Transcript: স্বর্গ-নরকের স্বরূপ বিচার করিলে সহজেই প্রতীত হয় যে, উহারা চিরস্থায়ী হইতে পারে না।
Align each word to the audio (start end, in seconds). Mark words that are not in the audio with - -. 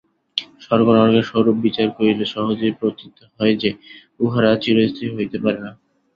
স্বর্গ-নরকের 0.61 1.25
স্বরূপ 1.25 1.55
বিচার 1.57 1.87
করিলে 1.89 2.25
সহজেই 2.25 2.77
প্রতীত 2.79 3.17
হয় 3.35 3.55
যে, 3.57 3.69
উহারা 4.19 4.51
চিরস্থায়ী 4.63 5.09
হইতে 5.15 5.37
পারে 5.43 5.59
না। 5.65 5.71